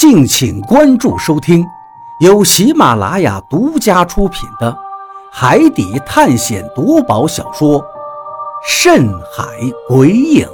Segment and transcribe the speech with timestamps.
[0.00, 1.62] 敬请关注收听，
[2.20, 4.72] 由喜马拉雅独家出品的
[5.30, 7.78] 《海底探险夺宝小说》
[8.66, 9.44] 《深海
[9.86, 10.48] 鬼影》，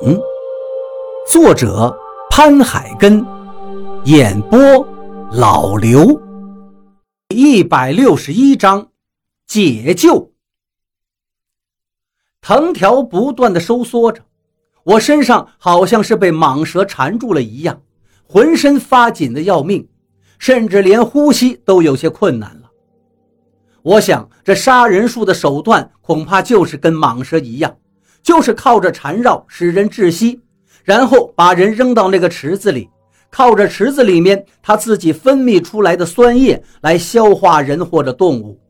[1.30, 1.96] 作者
[2.28, 3.24] 潘海根，
[4.02, 4.58] 演播
[5.30, 6.20] 老刘。
[7.28, 8.88] 一百六十一章，
[9.46, 10.32] 解救。
[12.40, 14.22] 藤条不断的收缩着，
[14.82, 17.80] 我身上好像是被蟒蛇缠住了一样。
[18.28, 19.88] 浑身发紧的要命，
[20.38, 22.70] 甚至连呼吸都有些困难了。
[23.82, 27.76] 我想，这杀人术的手段恐怕就是跟蟒蛇一样，
[28.22, 30.40] 就是靠着缠绕使人窒息，
[30.82, 32.90] 然后把人扔到那个池子里，
[33.30, 38.60] 靠着池子里面它自己分泌出来的酸液来消化人或者动物。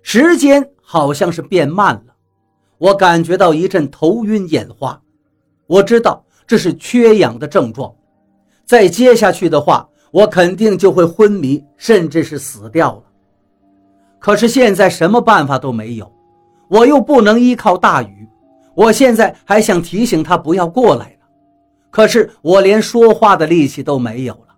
[0.00, 2.14] 时间好像是变慢了，
[2.78, 5.02] 我感觉到一阵头晕眼花，
[5.66, 7.92] 我知道这是缺氧的症状。
[8.68, 13.02] 再接下去的话，我肯定就会昏迷，甚至是死掉了。
[14.18, 16.12] 可是现在什么办法都没有，
[16.68, 18.28] 我又不能依靠大禹。
[18.74, 21.26] 我现在还想提醒他不要过来呢，
[21.88, 24.54] 可是我连说话的力气都没有了，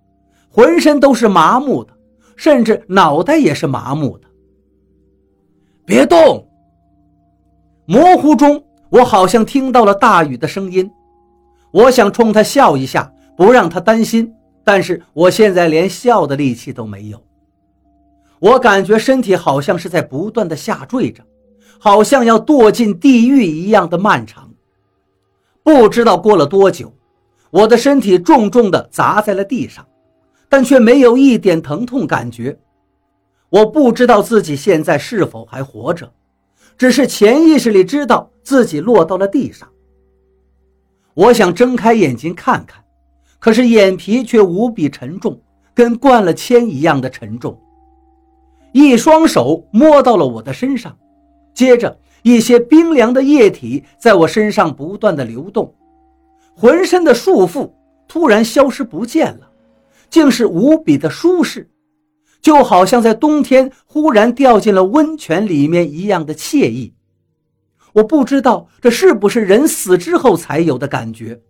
[0.50, 1.92] 浑身都是麻木的，
[2.34, 4.26] 甚至脑袋也是麻木的。
[5.86, 6.48] 别动！
[7.86, 10.90] 模糊中，我好像听到了大禹的声音，
[11.70, 13.12] 我想冲他笑一下。
[13.40, 14.30] 不让他担心，
[14.62, 17.18] 但是我现在连笑的力气都没有。
[18.38, 21.24] 我感觉身体好像是在不断的下坠着，
[21.78, 24.52] 好像要堕进地狱一样的漫长。
[25.62, 26.92] 不知道过了多久，
[27.50, 29.86] 我的身体重重的砸在了地上，
[30.46, 32.54] 但却没有一点疼痛感觉。
[33.48, 36.12] 我不知道自己现在是否还活着，
[36.76, 39.66] 只是潜意识里知道自己落到了地上。
[41.14, 42.84] 我想睁开眼睛看看。
[43.40, 45.40] 可是眼皮却无比沉重，
[45.74, 47.58] 跟灌了铅一样的沉重。
[48.72, 50.96] 一双手摸到了我的身上，
[51.52, 55.74] 接着一些冰凉的液体在我身上不断的流动，
[56.54, 57.72] 浑身的束缚
[58.06, 59.50] 突然消失不见了，
[60.10, 61.68] 竟是无比的舒适，
[62.40, 66.94] 就好像在冬天忽然掉进了温泉里面一样的惬意。
[67.94, 71.40] 我不知道这是不是人死之后才有的感觉。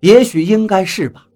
[0.00, 1.26] 也许应该是吧，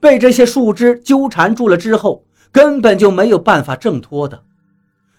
[0.00, 4.42] 被这些树枝纠缠住了之后，根本就没有办法挣脱的。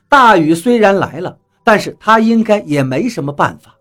[0.09, 3.75] 大雨虽然来了，但是他应该也没什么办法。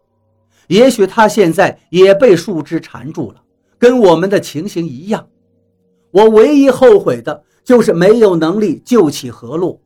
[0.69, 3.43] 也许他现在也被树枝缠住了，
[3.79, 5.27] 跟我们的情形一样。
[6.13, 9.81] 我唯一后悔的就是没有能力救起何洛。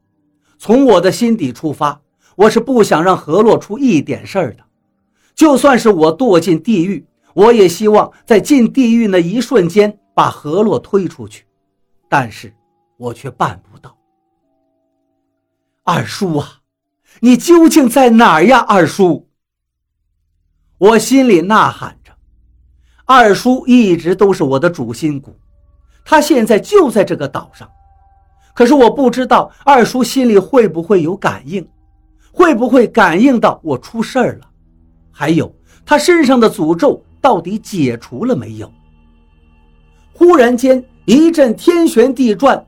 [0.58, 2.02] 从我的心底出发，
[2.36, 4.64] 我是不想让何洛出一点事儿的。
[5.34, 7.06] 就算是我堕进地狱。
[7.34, 11.44] 我也希望在进地狱那一瞬间把何洛推出去，
[12.08, 12.54] 但是
[12.96, 13.96] 我却办不到。
[15.82, 16.60] 二叔啊，
[17.20, 18.60] 你究竟在哪儿呀？
[18.60, 19.28] 二叔，
[20.78, 22.12] 我心里呐喊着。
[23.04, 25.36] 二叔一直都是我的主心骨，
[26.04, 27.68] 他现在就在这个岛上，
[28.54, 31.68] 可是我不知道二叔心里会不会有感应，
[32.32, 34.48] 会不会感应到我出事儿了？
[35.10, 35.52] 还有
[35.84, 37.04] 他身上的诅咒。
[37.24, 38.70] 到底解除了没有？
[40.12, 42.62] 忽然间一阵天旋地转，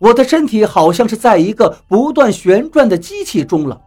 [0.00, 3.80] 我的身体好像是在一个不断旋转的机器中了，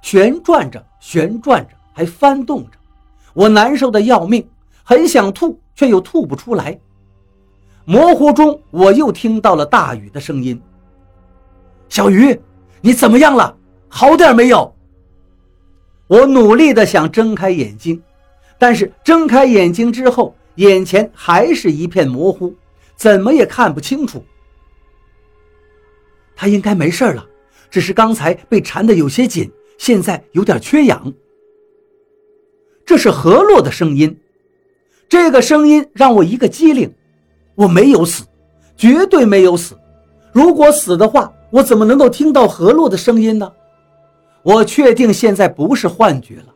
[0.00, 2.78] 旋转着，旋转着，还翻动着。
[3.34, 4.48] 我难受的要命，
[4.84, 6.78] 很想吐，却又吐不出来。
[7.84, 10.60] 模糊中，我又听到了大雨的声音
[11.90, 12.40] ：“小鱼，
[12.80, 13.56] 你怎么样了？
[13.88, 14.72] 好点没有？”
[16.06, 18.00] 我努力的想睁开眼睛。
[18.58, 22.52] 但是睁开眼睛之后，眼前还是一片模糊，
[22.96, 24.24] 怎么也看不清楚。
[26.34, 27.24] 他应该没事了，
[27.70, 31.12] 只是刚才被缠得有些紧，现在有点缺氧。
[32.84, 34.18] 这是何洛的声音，
[35.08, 36.92] 这个声音让我一个机灵。
[37.54, 38.24] 我没有死，
[38.76, 39.76] 绝对没有死。
[40.32, 43.52] 如果死的话，我怎么能够听到何洛的声音呢？
[44.42, 46.54] 我确定现在不是幻觉了。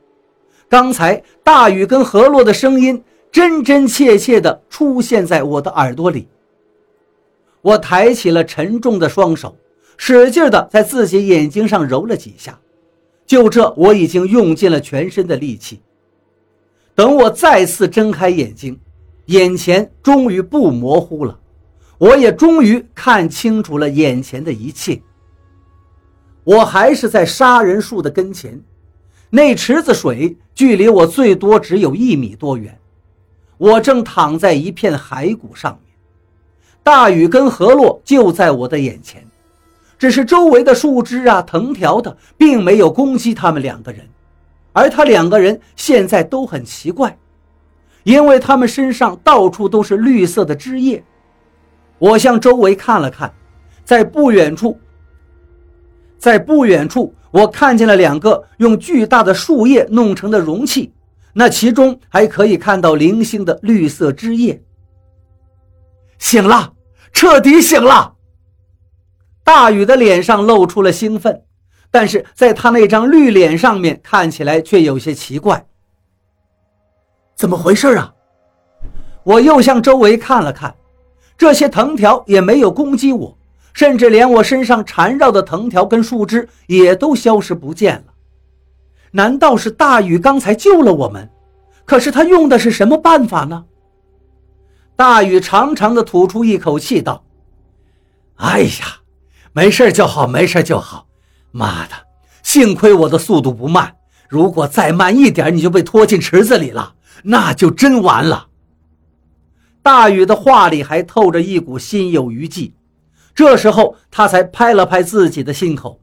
[0.73, 6.27] 刚才大雨跟河洛的声音真真切切地出现在我的耳朵里。
[7.61, 9.55] 我抬起了沉重的双手，
[9.99, 12.59] 使劲地在自己眼睛上揉了几下。
[13.27, 15.83] 就这，我已经用尽了全身的力气。
[16.95, 18.81] 等我再次睁开眼睛，
[19.27, 21.39] 眼前终于不模糊了，
[21.99, 24.99] 我也终于看清楚了眼前的一切。
[26.45, 28.59] 我还是在杀人树的跟前。
[29.35, 32.79] 那池子水距离我最多只有一米多远，
[33.57, 35.95] 我正躺在一片骸骨上面，
[36.83, 39.27] 大雨跟河洛就在我的眼前，
[39.99, 44.07] 只是周围的树枝啊、藤条的，并没有攻击他们两个人，
[44.75, 47.17] 而他两个人现在都很奇怪，
[48.03, 51.03] 因为他们身上到处都是绿色的枝叶。
[51.99, 53.33] 我向周围看了看，
[53.83, 54.79] 在不远处，
[56.19, 60.93] 在不远处，我看见了两个用巨大的树叶弄成的容器，
[61.33, 64.63] 那其中还可以看到零星的绿色枝叶。
[66.19, 66.75] 醒了，
[67.13, 68.15] 彻底醒了。
[69.43, 71.43] 大禹的脸上露出了兴奋，
[71.91, 75.67] 但是在他那张绿脸上面看起来却有些奇怪。
[77.35, 78.15] 怎么回事啊？
[79.25, 80.75] 我又向周围看了看，
[81.39, 83.39] 这些藤条也没有攻击我，
[83.73, 88.05] 甚至连我身上缠绕的藤条跟树枝也都消失不见了。
[89.13, 91.29] 难道是大禹刚才救了我们？
[91.85, 93.65] 可是他用的是什么办法呢？
[94.95, 97.25] 大禹长长的吐出一口气，道
[98.37, 99.01] ：“哎呀，
[99.53, 101.09] 没事就好，没事就好。
[101.51, 101.95] 妈的，
[102.43, 103.97] 幸亏我的速度不慢，
[104.29, 108.49] 如果再慢一点，你就被拖进池子里了，那就真完了。”
[109.83, 112.73] 大禹的话里还透着一股心有余悸，
[113.35, 116.01] 这时候他才拍了拍自己的心口。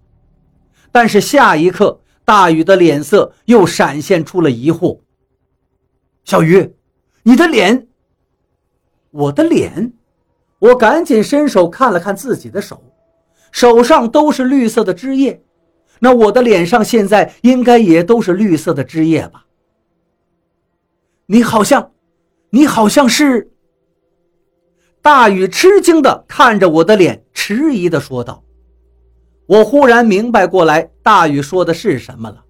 [0.92, 5.00] 但是下一刻，大禹的脸色又闪现出了疑惑
[6.26, 6.74] ：“小鱼，
[7.24, 7.88] 你的脸……”
[9.12, 9.94] 我的脸，
[10.60, 12.84] 我赶紧伸手看了看自己的手，
[13.52, 15.42] 手上都是绿色的汁液，
[16.00, 19.46] 那我的脸上现在应该也都是绿色的汁液吧？
[21.28, 21.92] 你好像，
[22.50, 23.52] 你好像是。
[25.02, 28.44] 大禹吃惊的看着我的脸，迟疑的说道
[29.48, 32.44] ：“我忽然明白过来，大禹说的是什么了。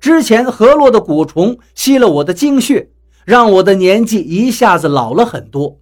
[0.00, 2.90] 之前河洛的蛊虫吸了我的精血。”
[3.26, 5.80] 让我的年纪一下子老了很多，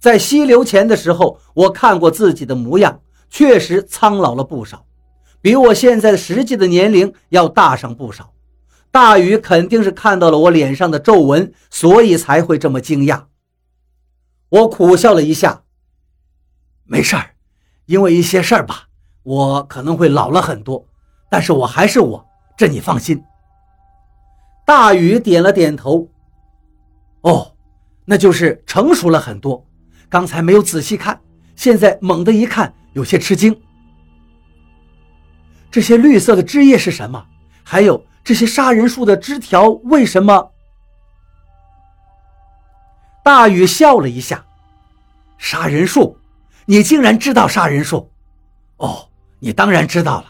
[0.00, 3.00] 在溪流前的时候，我看过自己的模样，
[3.30, 4.84] 确实苍老了不少，
[5.40, 8.32] 比我现在实际的年龄要大上不少。
[8.90, 13.26] 大禹肯定是看到了我脸上的皱纹，所以才会这么惊讶。
[14.52, 15.62] 我苦笑了一下，
[16.84, 17.30] 没事儿，
[17.86, 18.88] 因为一些事儿吧，
[19.22, 20.86] 我可能会老了很多，
[21.30, 23.24] 但是我还是我，这你放心。
[24.66, 26.06] 大禹点了点头。
[27.22, 27.54] 哦，
[28.04, 29.66] 那就是成熟了很多。
[30.10, 31.18] 刚才没有仔细看，
[31.56, 33.58] 现在猛地一看，有些吃惊。
[35.70, 37.26] 这些绿色的枝叶是什么？
[37.62, 40.51] 还有这些杀人树的枝条为什么？
[43.22, 44.44] 大禹笑了一下
[45.38, 46.16] ：“杀人树，
[46.66, 48.10] 你竟然知道杀人树？
[48.78, 49.06] 哦，
[49.38, 50.24] 你当然知道了，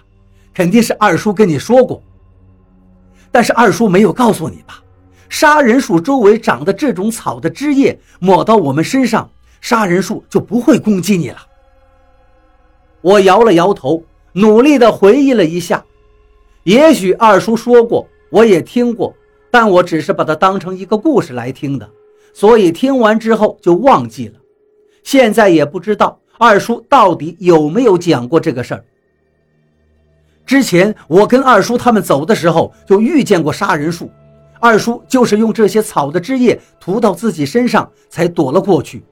[0.52, 2.02] 肯定是二叔跟你说过。
[3.30, 4.82] 但是二叔没有告诉你吧？”
[5.30, 9.30] 杀人树周围长的这种草的枝叶抹到我们身上，
[9.62, 11.38] 杀人树就不会攻击你了。
[13.00, 15.82] 我摇了摇头，努力地回忆了一下。
[16.64, 19.14] 也许二叔说过，我也听过，
[19.50, 21.88] 但我只是把它当成一个故事来听的，
[22.32, 24.38] 所以听完之后就忘记了。
[25.02, 28.84] 现在也不知道二叔到底有没有讲过这个事儿。
[30.44, 34.10] 之前我跟二叔他们走的时候，就遇见过杀人术。
[34.60, 39.04] 二叔就是用这些草的汁液涂到自己身上，才躲了过去。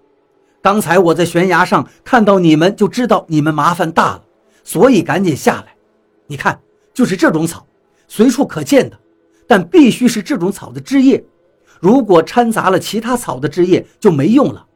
[0.62, 4.22] 刚才我在悬崖上看到你们，就知道你们麻烦大了，
[4.62, 5.74] 所以赶紧下来。
[6.26, 6.60] 你看，
[6.94, 7.66] 就是这种草，
[8.06, 8.98] 随处可见的，
[9.46, 11.24] 但必须是这种草的汁液。
[11.80, 14.66] 如果掺杂了其他草的汁液，就没用了。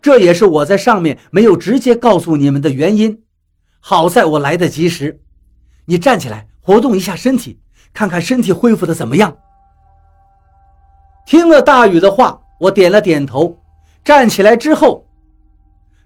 [0.00, 3.22] 这也是我在上面没有直接告诉你们的原因。
[3.80, 5.20] 好在我来得及时。
[5.86, 7.58] 你站起来，活动一下身体，
[7.92, 9.36] 看看身体恢复的怎么样。
[11.26, 13.58] 听了大禹的话，我点了点头，
[14.04, 15.06] 站起来之后，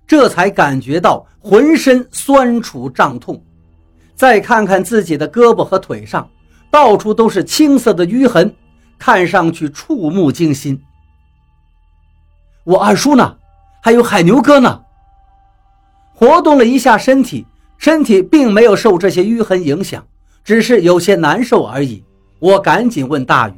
[0.07, 3.41] 这才感觉到浑身酸楚胀痛。
[4.15, 6.29] 再看看自己的胳膊和腿上，
[6.71, 8.53] 到处都是青色的淤痕，
[8.99, 10.83] 看上去触目惊心。
[12.65, 13.37] 我二叔呢？
[13.81, 14.83] 还有海牛哥呢？
[16.15, 17.47] 活动了一下身体，
[17.79, 20.05] 身体并没有受这些淤痕影响，
[20.43, 22.03] 只是有些难受而已。
[22.41, 23.55] 我赶紧问大禹。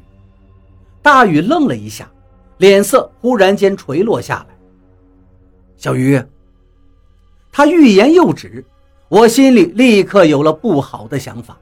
[1.02, 2.08] 大禹愣了一下，
[2.58, 4.54] 脸色忽然间垂落下来。
[5.76, 6.22] 小鱼，
[7.50, 8.62] 他欲言又止，
[9.08, 11.56] 我心里立刻有了不好的想法。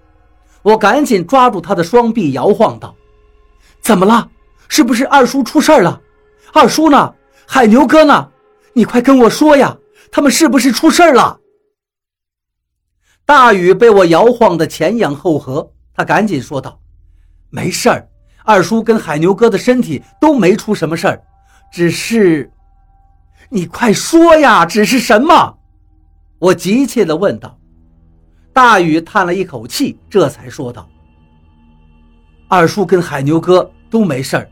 [0.62, 2.94] 我赶紧抓住他的双臂，摇晃道
[3.88, 4.30] ：“怎么了？
[4.68, 5.98] 是不是二叔出事了？
[6.52, 7.14] 二叔呢？
[7.46, 8.30] 海牛哥呢？
[8.74, 9.74] 你快跟我说呀！
[10.12, 11.40] 他们是不是出事了？”
[13.24, 16.78] 大雨被我摇晃的前仰后合，他赶紧说道
[17.48, 18.06] ：“没事儿。”
[18.44, 21.22] 二叔跟海牛哥的身体都没出什么事儿，
[21.72, 22.52] 只是，
[23.48, 25.58] 你快说呀，只是什么？
[26.38, 27.58] 我急切地问道。
[28.52, 30.86] 大雨叹了一口气，这才说道
[32.48, 34.50] ：“二叔跟海牛哥都没事儿，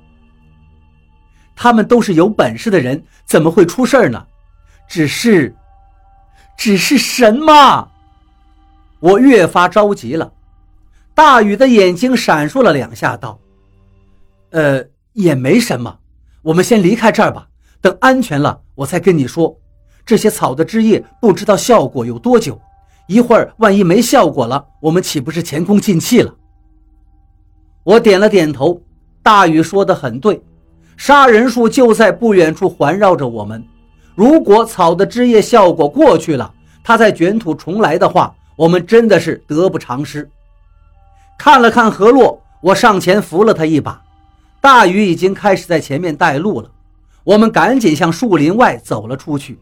[1.55, 4.27] 他们都是有本事的人，怎么会出事儿呢？
[4.89, 5.55] 只是，
[6.57, 7.89] 只是什么？”
[9.01, 10.33] 我越发着急了。
[11.15, 13.39] 大禹的眼睛闪烁了两下，道
[14.51, 15.99] ：“呃，也没什么，
[16.43, 17.49] 我们先离开这儿吧。
[17.81, 19.59] 等安全了，我再跟你说。
[20.05, 22.61] 这些草的汁液不知道效果有多久。”
[23.09, 26.35] 一会儿，万一没效果了，我们岂不是前功尽弃了？
[27.85, 28.83] 我点了点头。
[29.27, 30.41] 大禹说的很对，
[30.97, 33.61] 杀人树就在不远处环绕着我们。
[34.15, 36.55] 如果草的枝叶效果过去了，
[36.85, 40.31] 它再卷土重来的话，我们真的是得不偿失。
[41.37, 44.01] 看了看河洛，我上前扶了他一把。
[44.61, 46.71] 大禹已经开始在前面带路了，
[47.25, 49.59] 我们赶紧向树林外走了出去。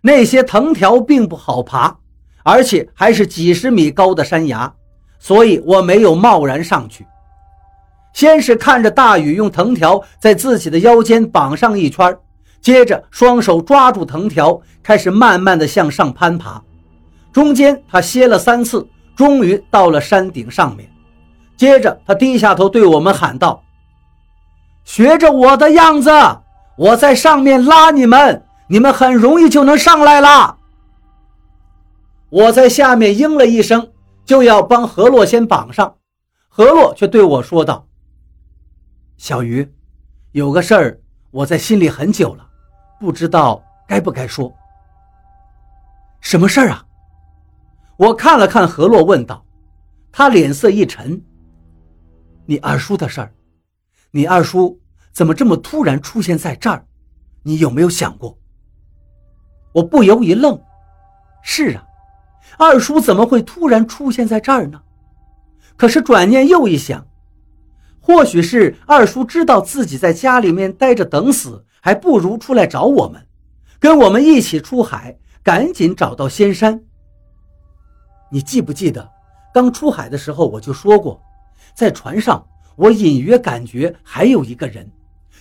[0.00, 1.96] 那些藤条并不好爬，
[2.44, 4.72] 而且还是几十米高的山崖，
[5.18, 7.04] 所以我没有贸然上去。
[8.14, 12.16] 先是看着大禹用藤条在自己的腰间绑上一圈，
[12.62, 16.62] 接着双手抓住藤条，开始慢慢的向上攀爬。
[17.32, 20.88] 中间他歇了三次，终于到了山顶上面。
[21.56, 23.62] 接着他低下头对我们喊道
[24.84, 26.10] ：“学着我的样子，
[26.78, 30.56] 我在上面拉你们。”你们很容易就能上来了。
[32.30, 33.88] 我在下面应了一声，
[34.24, 35.96] 就要帮何洛先绑上，
[36.48, 37.86] 何洛却对我说道
[39.16, 39.66] ：“小鱼，
[40.32, 42.48] 有个事儿我在心里很久了，
[42.98, 44.52] 不知道该不该说。
[46.20, 46.84] 什么事儿啊？”
[47.96, 49.44] 我看了看何洛，问道。
[50.10, 51.20] 他脸色一沉
[52.46, 53.34] ：“你二叔的事儿，
[54.12, 54.80] 你二叔
[55.12, 56.86] 怎么这么突然出现在这儿？
[57.42, 58.38] 你有没有想过？”
[59.74, 60.60] 我不由一愣，
[61.42, 61.84] 是啊，
[62.58, 64.80] 二叔怎么会突然出现在这儿呢？
[65.76, 67.04] 可是转念又一想，
[68.06, 73.26] 或许是二叔知道自己在家里面待着等死，还不如出来找我们，
[73.80, 76.84] 跟我们一起出海，赶紧找到仙山。
[78.30, 79.08] 你记不记得，
[79.54, 81.18] 刚出海的时候我就说过，
[81.74, 82.46] 在船上
[82.76, 84.86] 我隐约感觉还有一个人，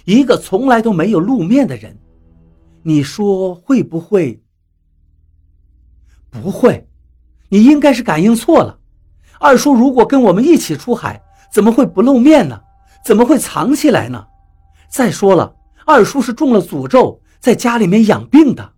[0.06, 1.94] 一个从来都没有露面的人。
[2.82, 4.42] 你说会不会？
[6.30, 6.88] 不会，
[7.50, 8.80] 你应该是感应错了。
[9.38, 11.22] 二叔如果跟我们一起出海，
[11.54, 12.60] 怎么会不露面呢？
[13.06, 14.26] 怎么会藏起来呢？
[14.90, 15.54] 再说了，
[15.86, 18.72] 二叔是中了诅咒，在家里面养病的。